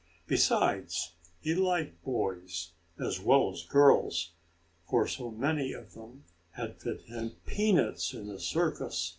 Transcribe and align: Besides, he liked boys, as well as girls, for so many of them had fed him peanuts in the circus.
Besides, 0.25 1.13
he 1.41 1.53
liked 1.53 2.03
boys, 2.03 2.71
as 2.99 3.19
well 3.19 3.51
as 3.51 3.61
girls, 3.63 4.31
for 4.89 5.07
so 5.07 5.29
many 5.29 5.73
of 5.73 5.93
them 5.93 6.23
had 6.53 6.81
fed 6.81 7.01
him 7.01 7.35
peanuts 7.45 8.11
in 8.11 8.25
the 8.25 8.39
circus. 8.39 9.09